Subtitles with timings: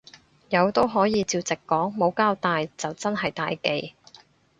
[0.49, 3.93] 有都可以照直講，冇交帶就真係大忌